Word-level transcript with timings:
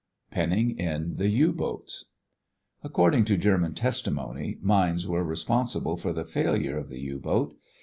PENNING 0.31 0.79
IN 0.79 1.17
THE 1.17 1.27
U 1.29 1.53
BOATS 1.53 2.05
According 2.83 3.23
to 3.25 3.37
German 3.37 3.75
testimony, 3.75 4.57
mines 4.59 5.07
were 5.07 5.23
responsible 5.23 5.95
for 5.95 6.11
the 6.11 6.25
failure 6.25 6.75
of 6.79 6.89
the 6.89 6.99
U 7.01 7.19
boat. 7.19 7.55